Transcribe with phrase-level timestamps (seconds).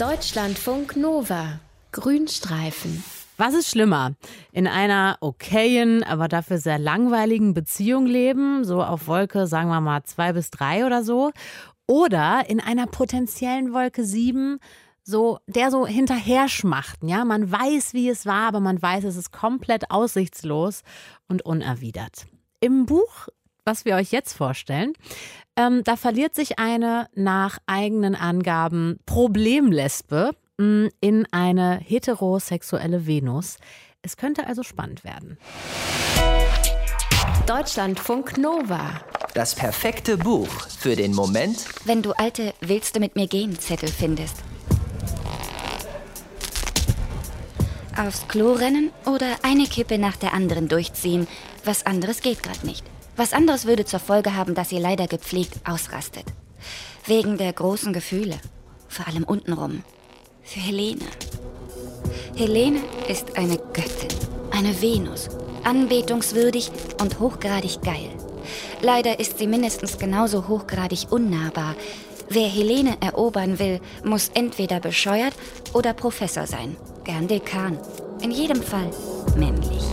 [0.00, 1.60] Deutschlandfunk Nova.
[1.92, 3.04] Grünstreifen.
[3.36, 4.14] Was ist schlimmer?
[4.50, 10.02] In einer okayen, aber dafür sehr langweiligen Beziehung leben, so auf Wolke, sagen wir mal,
[10.04, 11.32] zwei bis drei oder so?
[11.86, 14.58] Oder in einer potenziellen Wolke sieben,
[15.02, 17.26] so, der so hinterher schmachten, ja?
[17.26, 20.80] Man weiß, wie es war, aber man weiß, es ist komplett aussichtslos
[21.28, 22.26] und unerwidert.
[22.60, 23.28] Im Buch
[23.70, 24.94] was wir euch jetzt vorstellen,
[25.56, 33.58] ähm, da verliert sich eine nach eigenen Angaben Problemlesbe mm, in eine heterosexuelle Venus.
[34.02, 35.38] Es könnte also spannend werden.
[37.46, 39.02] Deutschlandfunk Nova.
[39.34, 43.88] Das perfekte Buch für den Moment, wenn du alte Willst du mit mir gehen Zettel
[43.88, 44.38] findest.
[47.96, 51.28] Aufs Klo rennen oder eine Kippe nach der anderen durchziehen.
[51.64, 52.89] Was anderes geht gerade nicht.
[53.20, 56.24] Was anderes würde zur Folge haben, dass ihr leider gepflegt ausrastet.
[57.04, 58.38] Wegen der großen Gefühle.
[58.88, 59.84] Vor allem untenrum.
[60.42, 61.04] Für Helene.
[62.34, 64.08] Helene ist eine Göttin.
[64.52, 65.28] Eine Venus.
[65.64, 68.08] Anbetungswürdig und hochgradig geil.
[68.80, 71.74] Leider ist sie mindestens genauso hochgradig unnahbar.
[72.30, 75.34] Wer Helene erobern will, muss entweder bescheuert
[75.74, 76.74] oder Professor sein.
[77.04, 77.76] Gern Dekan.
[78.22, 78.90] In jedem Fall
[79.36, 79.84] männlich.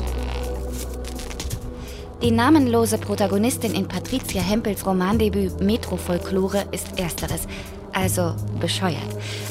[2.23, 7.47] Die namenlose Protagonistin in Patricia Hempels Romandebüt Metrofolklore ist ersteres,
[7.93, 8.97] also bescheuert.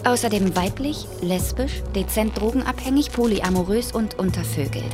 [0.05, 4.91] Außerdem weiblich, lesbisch, dezent drogenabhängig, polyamorös und untervögelt.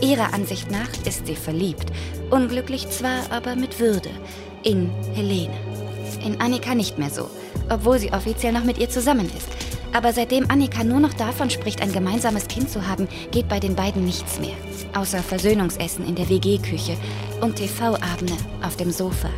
[0.00, 1.86] Ihrer Ansicht nach ist sie verliebt.
[2.30, 4.10] Unglücklich zwar, aber mit Würde.
[4.62, 5.54] In Helene.
[6.24, 7.28] In Annika nicht mehr so,
[7.68, 9.48] obwohl sie offiziell noch mit ihr zusammen ist.
[9.92, 13.74] Aber seitdem Annika nur noch davon spricht, ein gemeinsames Kind zu haben, geht bei den
[13.74, 14.56] beiden nichts mehr.
[14.94, 16.96] Außer Versöhnungsessen in der WG-Küche
[17.40, 19.30] und TV-Abende auf dem Sofa.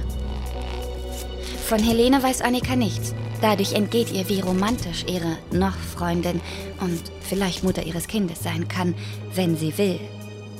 [1.66, 3.14] Von Helene weiß Annika nichts.
[3.40, 6.40] Dadurch entgeht ihr, wie romantisch ihre noch Freundin
[6.80, 8.94] und vielleicht Mutter ihres Kindes sein kann,
[9.34, 10.00] wenn sie will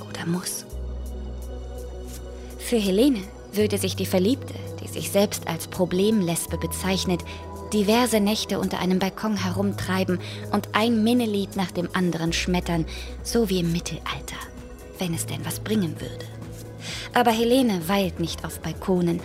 [0.09, 0.64] oder muss.
[2.59, 3.21] Für Helene
[3.53, 4.54] würde sich die Verliebte,
[4.88, 7.22] die sich selbst als Problemlesbe bezeichnet,
[7.72, 10.19] diverse Nächte unter einem Balkon herumtreiben
[10.53, 12.87] und ein Minnelied nach dem anderen schmettern,
[13.22, 14.37] so wie im Mittelalter,
[14.98, 16.25] wenn es denn was bringen würde.
[17.15, 19.21] Aber Helene weilt nicht auf Balkonen.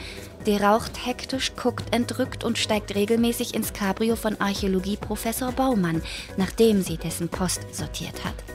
[0.46, 6.02] Die raucht hektisch, guckt entrückt und steigt regelmäßig ins Cabrio von Archäologieprofessor Baumann,
[6.36, 8.53] nachdem sie dessen Post sortiert hat.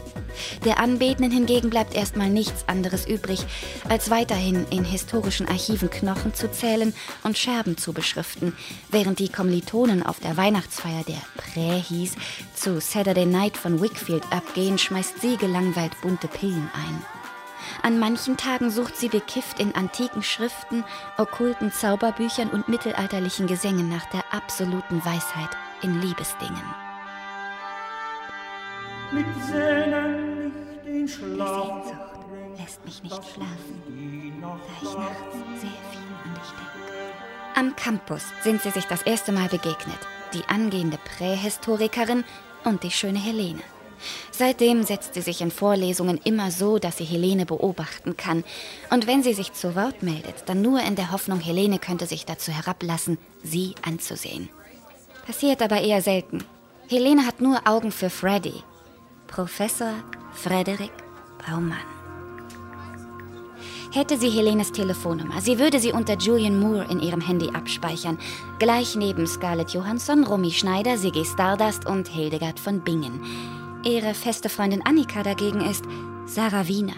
[0.64, 3.44] Der Anbetenden hingegen bleibt erstmal nichts anderes übrig,
[3.88, 6.94] als weiterhin in historischen Archiven Knochen zu zählen
[7.24, 8.56] und Scherben zu beschriften,
[8.90, 12.14] während die Kommilitonen auf der Weihnachtsfeier, der Prä hieß,
[12.54, 17.04] zu Saturday Night von Wickfield abgehen, schmeißt sie gelangweilt bunte Pillen ein.
[17.82, 20.84] An manchen Tagen sucht sie bekifft in antiken Schriften,
[21.16, 25.50] okkulten Zauberbüchern und mittelalterlichen Gesängen nach der absoluten Weisheit
[25.82, 26.87] in Liebesdingen.
[29.10, 30.52] Mit Sehnen
[30.82, 31.82] nicht in Schlaf.
[31.82, 33.82] Die Sehnsucht lässt mich nicht schlafen,
[34.42, 36.78] da ich nachts sehr viel an dich denke.
[37.54, 39.98] Am Campus sind sie sich das erste Mal begegnet,
[40.34, 42.24] die angehende Prähistorikerin
[42.64, 43.62] und die schöne Helene.
[44.30, 48.44] Seitdem setzt sie sich in Vorlesungen immer so, dass sie Helene beobachten kann.
[48.90, 52.26] Und wenn sie sich zu Wort meldet, dann nur in der Hoffnung, Helene könnte sich
[52.26, 54.50] dazu herablassen, sie anzusehen.
[55.26, 56.44] Passiert aber eher selten.
[56.88, 58.62] Helene hat nur Augen für Freddy.
[59.28, 59.92] Professor
[60.32, 60.90] Frederik
[61.46, 61.78] Baumann.
[63.92, 68.18] Hätte sie Helenes Telefonnummer, sie würde sie unter Julian Moore in ihrem Handy abspeichern.
[68.58, 73.22] Gleich neben Scarlett Johansson, Romy Schneider, Siggy Stardust und Hildegard von Bingen.
[73.84, 75.84] Ihre feste Freundin Annika dagegen ist
[76.26, 76.96] Sarah Wiener.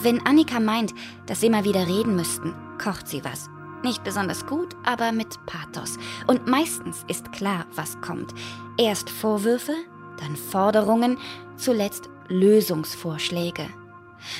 [0.00, 0.94] Wenn Annika meint,
[1.26, 3.48] dass sie mal wieder reden müssten, kocht sie was.
[3.84, 5.98] Nicht besonders gut, aber mit Pathos.
[6.26, 8.34] Und meistens ist klar, was kommt.
[8.76, 9.74] Erst Vorwürfe,
[10.20, 11.18] dann Forderungen,
[11.56, 13.66] zuletzt Lösungsvorschläge.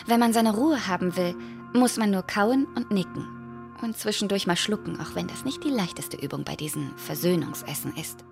[0.06, 1.34] Wenn man seine Ruhe haben will,
[1.72, 3.26] muss man nur kauen und nicken.
[3.82, 8.24] Und zwischendurch mal schlucken, auch wenn das nicht die leichteste Übung bei diesen Versöhnungsessen ist.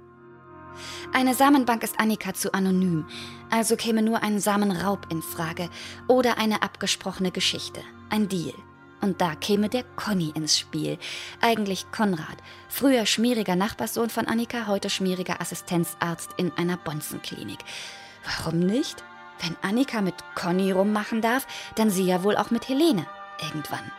[1.13, 3.07] Eine Samenbank ist Annika zu anonym,
[3.51, 5.71] also käme nur ein Samenraub in Frage
[6.07, 7.81] oder eine abgesprochene Geschichte,
[8.11, 8.55] ein Deal.
[9.01, 10.99] Und da käme der Conny ins Spiel.
[11.41, 12.37] Eigentlich Konrad.
[12.69, 17.61] Früher schmieriger Nachbarssohn von Annika, heute schmieriger Assistenzarzt in einer Bonzenklinik.
[18.25, 19.05] Warum nicht?
[19.41, 21.47] Wenn Annika mit Conny rummachen darf,
[21.77, 23.07] dann sie ja wohl auch mit Helene.
[23.41, 23.93] Irgendwann.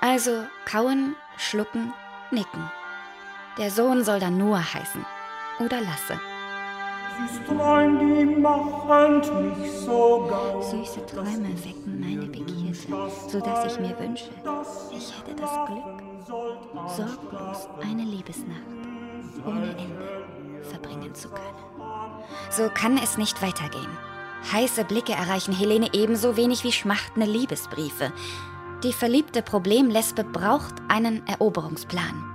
[0.00, 1.92] Also kauen, schlucken,
[2.30, 2.70] nicken.
[3.58, 5.04] Der Sohn soll dann Noah heißen
[5.58, 6.20] oder lasse.
[10.62, 14.30] Süße Träume wecken meine Begierde, so dass ich mir wünsche,
[14.90, 16.02] ich hätte das Glück.
[16.88, 18.62] Sorglos eine Liebesnacht
[19.46, 20.24] ohne Ende.
[20.62, 21.42] verbringen zu können.
[22.50, 23.90] So kann es nicht weitergehen.
[24.52, 28.12] Heiße Blicke erreichen Helene ebenso wenig wie schmachtende Liebesbriefe.
[28.82, 32.31] Die verliebte Problemlesbe braucht einen Eroberungsplan.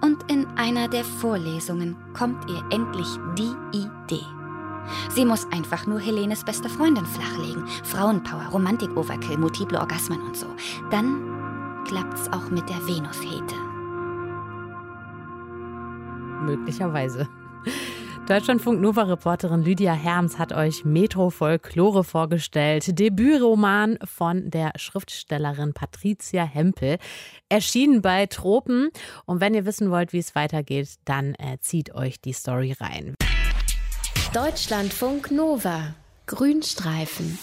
[0.00, 3.08] Und in einer der Vorlesungen kommt ihr endlich
[3.38, 4.24] die Idee.
[5.10, 7.66] Sie muss einfach nur Helenes beste Freundin flachlegen.
[7.84, 10.46] Frauenpower, Romantik-Overkill, multiple Orgasmen und so.
[10.90, 13.54] Dann klappt's auch mit der Venushete.
[16.42, 17.28] Möglicherweise.
[18.28, 22.96] Deutschlandfunk Nova-Reporterin Lydia Herms hat euch Metro Folklore vorgestellt.
[22.96, 26.98] Debütroman von der Schriftstellerin Patricia Hempel.
[27.48, 28.90] Erschienen bei Tropen.
[29.26, 33.16] Und wenn ihr wissen wollt, wie es weitergeht, dann äh, zieht euch die Story rein.
[34.32, 35.94] Deutschlandfunk Nova.
[36.26, 37.38] Grünstreifen.